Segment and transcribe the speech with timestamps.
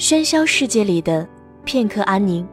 [0.00, 1.28] 喧嚣世界里的
[1.62, 2.48] 片刻安宁。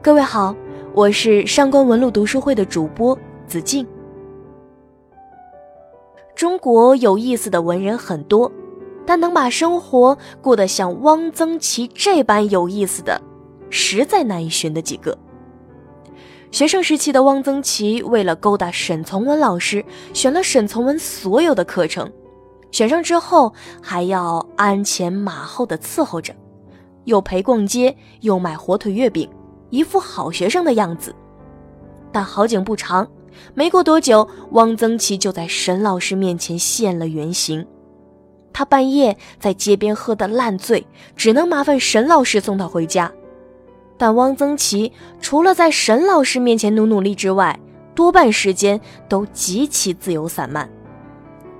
[0.00, 0.54] 各位好，
[0.94, 3.84] 我是上官文路读书会的主播子静。
[6.36, 8.52] 中国有意思的文人很多，
[9.04, 13.20] 但能把生活过得像汪曾祺这般有意思的，
[13.70, 15.18] 实在难以寻得几个。
[16.52, 22.08] 学生时期的汪曾祺，为了勾搭沈从文老师，选了沈从文所有的课程。
[22.70, 26.34] 选上之后，还要鞍前马后的伺候着，
[27.04, 29.28] 又陪逛街，又买火腿月饼，
[29.70, 31.14] 一副好学生的样子。
[32.12, 33.06] 但好景不长，
[33.54, 37.66] 没过多久，汪曾祺就在沈老师面前现了原形。
[38.52, 43.12] 他半夜在街边喝得烂醉，只能麻烦沈老师送他回家。
[43.96, 47.58] 但汪曾祺除了在沈老师面前努努力之外，
[47.94, 50.68] 多半时间都极其自由散漫。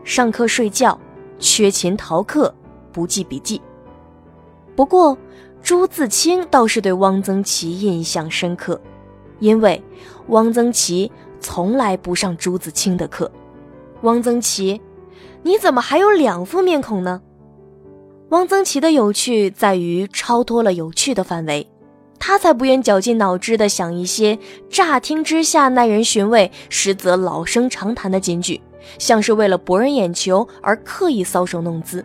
[0.09, 0.99] 上课睡觉，
[1.39, 2.53] 缺勤逃课，
[2.91, 3.61] 不记笔记。
[4.75, 5.15] 不过，
[5.63, 8.81] 朱自清倒是对汪曾祺印象深刻，
[9.39, 9.85] 因为
[10.29, 13.31] 汪曾祺从来不上朱自清的课。
[14.01, 14.81] 汪曾祺，
[15.43, 17.21] 你怎么还有两副面孔呢？
[18.31, 21.69] 汪曾祺的有趣在于超脱了有趣的范围，
[22.19, 24.39] 他才不愿绞尽脑汁地想一些
[24.71, 28.59] 乍听之下耐人寻味，实则老生常谈的金句。
[28.97, 32.05] 像是为了博人眼球而刻意搔首弄姿，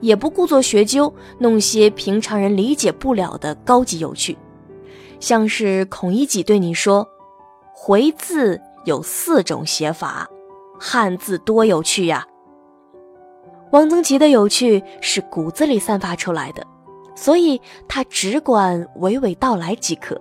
[0.00, 4.36] 也不故作学究，弄些平常人理解不了的高级有趣。
[5.20, 7.06] 像是孔乙己对你说
[7.74, 10.28] ：“回字有四种写法，
[10.78, 12.26] 汉字多有趣呀。”
[13.72, 16.66] 汪曾祺的有趣是骨子里散发出来的，
[17.14, 20.20] 所以他只管娓娓道来即可。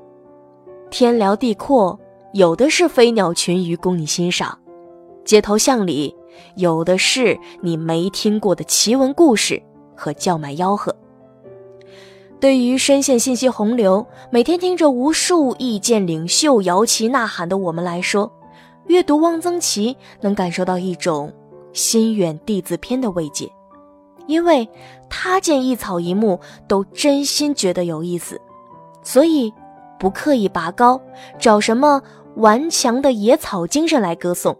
[0.90, 1.98] 天辽地阔，
[2.34, 4.58] 有的是飞鸟群鱼供你欣赏。
[5.28, 6.16] 街头巷里，
[6.56, 9.61] 有的是你没听过的奇闻故事
[9.94, 10.96] 和叫卖吆喝。
[12.40, 18.31] 对于深陷信息洪流，每天听着无数意见领袖摇旗呐喊的我们来说，
[18.85, 21.34] 阅读汪曾祺能感受到一种
[21.73, 23.52] 心远地自偏的慰藉，
[24.28, 24.66] 因为
[25.09, 28.40] 他见一草一木都真心觉得有意思，
[29.03, 29.53] 所以
[30.00, 31.02] 不刻意拔高，
[31.38, 32.02] 找什么
[32.35, 34.57] 顽强的野草精神来歌颂。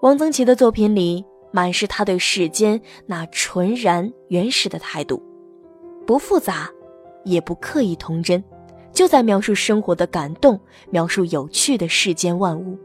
[0.00, 5.22] 汪曾祺的作品里满是他对世间那纯然原始的态度，
[6.06, 6.70] 不复杂，
[7.22, 8.42] 也不刻意童真，
[8.94, 12.78] 就在描述生活的感动，描述有趣的世间万物。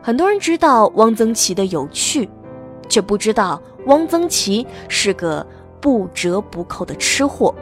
[0.00, 2.28] 很多人知道汪曾祺的有趣，
[2.88, 5.44] 却不知道汪曾祺是个
[5.80, 7.52] 不折不扣的吃货。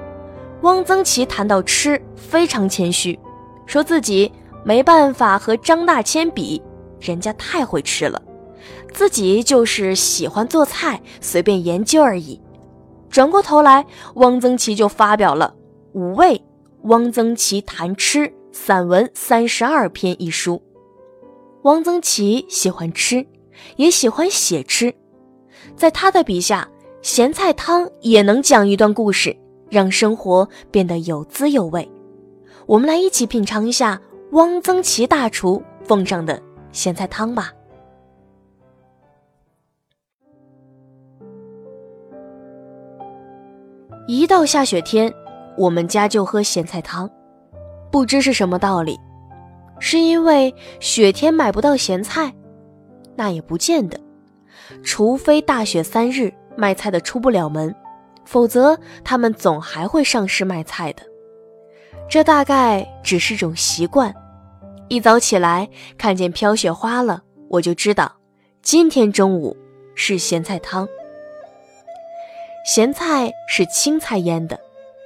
[0.60, 3.18] 汪曾祺谈到吃非常谦虚，
[3.64, 4.30] 说自己
[4.62, 6.62] 没办法和张大千比。
[7.04, 8.20] 人家太会吃了，
[8.92, 12.40] 自己就是喜欢做菜，随便研究而已。
[13.10, 13.84] 转过头来，
[14.14, 15.54] 汪曾祺就发表了
[15.98, 16.42] 《五味
[16.84, 20.60] 汪曾祺谈吃散文三十二篇》一书。
[21.62, 23.24] 汪曾祺喜欢吃，
[23.76, 24.92] 也喜欢写吃，
[25.76, 26.68] 在他的笔下，
[27.02, 29.36] 咸菜汤也能讲一段故事，
[29.70, 31.88] 让生活变得有滋有味。
[32.66, 34.00] 我们来一起品尝一下
[34.32, 36.42] 汪曾祺大厨奉上的。
[36.74, 37.50] 咸菜汤吧。
[44.06, 45.10] 一到下雪天，
[45.56, 47.08] 我们家就喝咸菜汤，
[47.90, 49.00] 不知是什么道理，
[49.78, 52.34] 是因为雪天买不到咸菜？
[53.16, 53.98] 那也不见得，
[54.82, 57.74] 除非大雪三日，卖菜的出不了门，
[58.26, 61.02] 否则他们总还会上市卖菜的。
[62.08, 64.14] 这大概只是种习惯。
[64.88, 68.12] 一早起来，看见飘雪花了，我就知道
[68.62, 69.56] 今天中午
[69.94, 70.86] 是咸菜汤。
[72.66, 74.60] 咸菜是青菜腌的，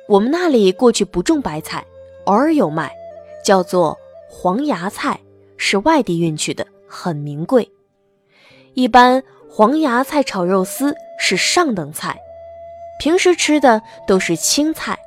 [0.09, 1.85] 我们那里过去不种白菜，
[2.25, 2.93] 偶尔有卖，
[3.45, 3.97] 叫做
[4.29, 5.19] 黄芽菜，
[5.57, 7.69] 是外地运去的，很名贵。
[8.75, 12.19] 一般黄芽菜炒肉丝是上等菜，
[12.99, 14.99] 平时吃的都是青菜。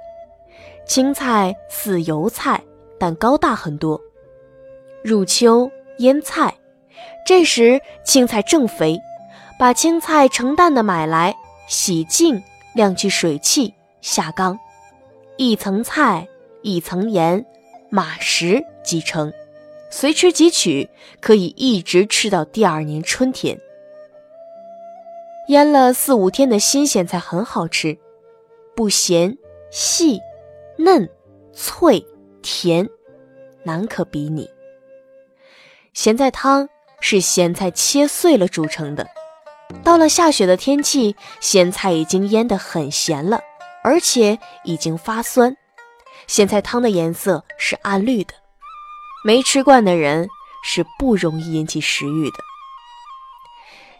[0.86, 2.62] 青菜似油菜，
[2.98, 4.00] 但高大很多。
[5.04, 6.56] 入秋腌菜，
[7.26, 9.00] 这时青菜正肥，
[9.60, 11.36] 把青菜成担的买来，
[11.68, 12.42] 洗净，
[12.76, 14.60] 晾去水汽，下缸，
[15.38, 16.28] 一层菜，
[16.62, 17.46] 一层盐，
[17.90, 19.34] 码食即成，
[19.90, 20.90] 随吃即取，
[21.20, 23.60] 可以一直吃到第二年春天。
[25.48, 27.98] 腌了四五天的新鲜菜很好吃，
[28.76, 29.36] 不咸，
[29.72, 30.22] 细，
[30.78, 31.10] 嫩，
[31.52, 32.06] 脆，
[32.42, 32.88] 甜，
[33.64, 34.48] 难可比拟。
[35.94, 36.70] 咸菜汤
[37.02, 39.06] 是咸菜切碎了煮成的，
[39.84, 43.42] 到了下雪的天气，咸菜已经腌得很咸了，
[43.84, 45.56] 而且已经发酸。
[46.28, 48.34] 咸菜汤的颜色是暗绿的，
[49.26, 50.30] 没吃惯的人
[50.64, 52.38] 是不容易引起食欲的。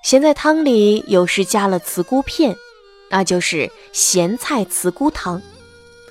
[0.02, 2.56] 咸菜汤里有时加了茨菇片，
[3.10, 5.42] 那就是咸菜茨菇汤，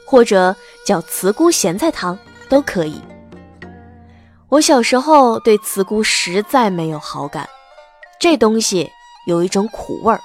[0.06, 0.54] 或者
[0.84, 2.18] 叫茨菇咸菜汤
[2.50, 3.00] 都可以。
[4.50, 7.48] 我小时候对茨菇实在没有好感，
[8.18, 8.90] 这东西
[9.24, 10.20] 有一种苦味儿。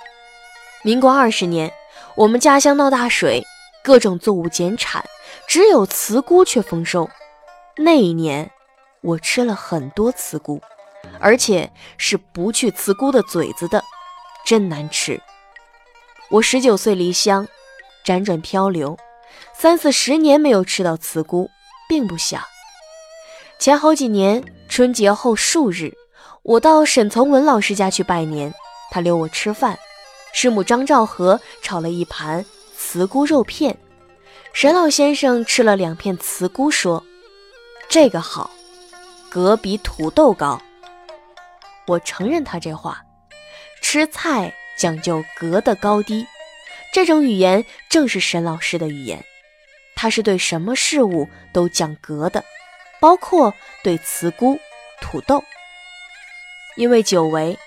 [0.83, 1.72] 民国二十年，
[2.16, 3.44] 我们家乡闹大水，
[3.83, 5.06] 各种作物减产，
[5.48, 7.07] 只有茨菇却丰收。
[7.77, 8.50] 那一年，
[9.01, 10.60] 我吃了很多茨菇，
[11.19, 13.83] 而且是不去茨菇的嘴子的，
[14.44, 15.22] 真难吃。
[16.31, 17.48] 我十九岁离乡，
[18.04, 18.98] 辗转漂流，
[19.54, 21.48] 三四十年没有吃到茨菇，
[21.88, 22.42] 并不想。
[23.57, 25.92] 前好几年春节后数日，
[26.44, 28.54] 我到沈从文老师家去拜年，
[28.92, 29.78] 他留我吃饭。
[30.34, 32.46] 师母张兆和炒了一盘
[32.78, 33.75] 茨菇肉片，
[34.54, 37.04] 沈老先生吃了两片茨菇，说
[37.90, 38.52] ：“这个好，
[39.30, 40.62] 格比土豆高。”
[41.88, 43.01] 我承认他这话，
[43.81, 46.28] 吃菜讲究格的高低，
[46.94, 49.24] 这种语言正是沈老师的语言，
[49.96, 52.44] 他是对什么事物都讲格的。
[53.00, 53.53] 包括
[53.83, 54.59] 对茨菇、
[55.01, 55.44] 土豆，
[56.75, 57.57] 因为久违，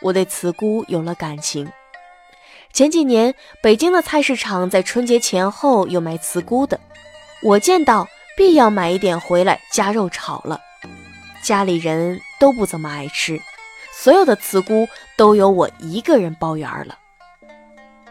[0.00, 1.70] 我对茨菇有了感情。
[2.72, 6.78] 前几年，北京的菜市场在春节前后有卖茨菇的，
[7.42, 8.06] 我见到
[8.36, 10.60] 必要买一点回来加肉炒了。
[11.42, 13.40] 家里人都不怎么爱吃，
[13.92, 14.86] 所有的茨菇
[15.16, 16.98] 都由我一个人包圆了。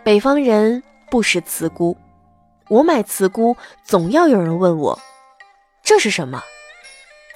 [0.04, 0.82] 北方人
[1.12, 1.96] 不食茨菇，
[2.70, 5.00] 我买茨菇总要有人问我，
[5.84, 6.42] 这是什么？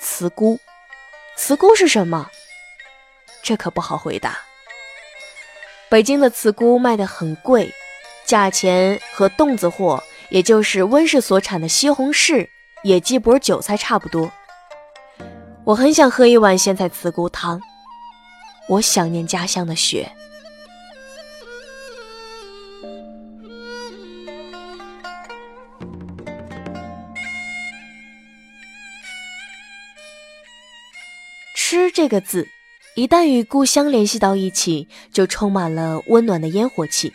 [0.01, 0.59] 茨菇，
[1.38, 2.27] 茨菇是什么？
[3.44, 4.39] 这可不好回答。
[5.89, 7.71] 北京的茨菇卖得很贵，
[8.25, 12.50] 价钱和冻子货，也就是温室所产的西红柿、
[12.83, 14.31] 野鸡脖、韭菜差不多。
[15.63, 17.62] 我很想喝一碗咸菜茨菇汤，
[18.68, 20.12] 我想念家乡的雪。
[31.71, 32.50] 吃这个字，
[32.95, 37.13] 一旦与故乡联系到一起，就充满了温暖的烟火气。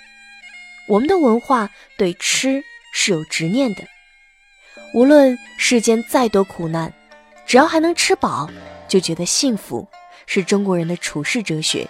[0.89, 1.69] 我们的文化
[1.99, 2.65] 对吃
[2.95, 3.83] 是有执念的，
[4.95, 6.91] 无论世间再多苦难，
[7.45, 8.49] 只要还能吃饱，
[8.89, 9.87] 就觉得幸福，
[10.25, 11.87] 是中国人的处世哲学。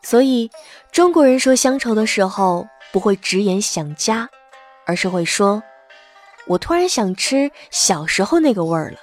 [0.00, 0.48] 所以，
[0.92, 4.30] 中国人说乡愁的时候，不会直言想家，
[4.86, 5.60] 而是会说
[6.46, 8.98] ：“我突然想吃小时候那个味儿了。”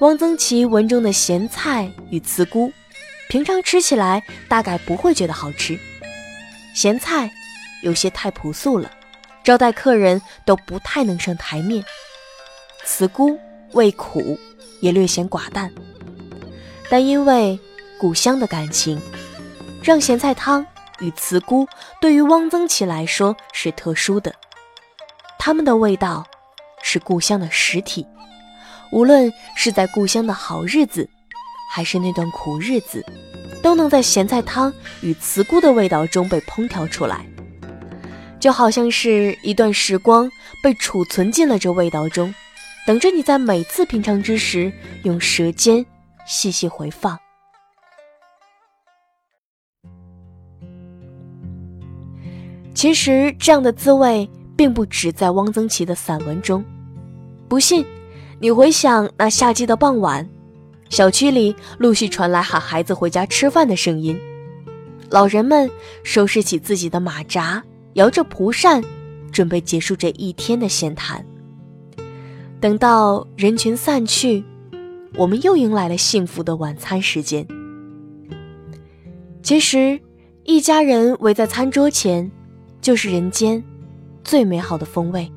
[0.00, 2.72] 汪曾祺文中的咸菜与茨菇，
[3.28, 5.76] 平常吃起来大概不会觉得好吃。
[6.72, 7.28] 咸菜
[7.82, 8.88] 有些太朴素了，
[9.42, 11.84] 招待客人都不太能上台面。
[12.84, 13.36] 茨菇
[13.72, 14.38] 味苦，
[14.80, 15.72] 也略显寡淡。
[16.88, 17.58] 但因为
[17.98, 19.00] 故乡的感情，
[19.82, 20.64] 让咸菜汤
[21.00, 21.66] 与茨菇
[22.00, 24.32] 对于汪曾祺来说是特殊的。
[25.40, 26.24] 它们的味道
[26.84, 28.06] 是故乡的实体。
[28.90, 31.08] 无论是在故乡的好日子，
[31.70, 33.04] 还是那段苦日子，
[33.62, 37.26] 都能在咸菜汤与茨菇的味道中被烹调出来，
[38.40, 40.30] 就好像是一段时光
[40.62, 42.34] 被储存进了这味道中，
[42.86, 45.84] 等着你在每次品尝之时用舌尖
[46.26, 47.18] 细细回放。
[52.74, 56.64] 其实，这样的滋味并不只在汪曾祺的散文中，
[57.48, 57.84] 不信。
[58.40, 60.28] 你回想那夏季的傍晚，
[60.90, 64.16] 小区里陆续传来喊孩子回家吃饭的声音，
[65.10, 65.68] 老人们
[66.04, 67.60] 收拾起自己的马扎，
[67.94, 68.80] 摇着蒲扇，
[69.32, 71.24] 准备结束这一天的闲谈。
[72.60, 74.44] 等到人群散去，
[75.16, 77.44] 我们又迎来了幸福的晚餐时间。
[79.42, 79.98] 其实，
[80.44, 82.30] 一家人围在餐桌前，
[82.80, 83.60] 就是人间
[84.22, 85.28] 最美好的风味。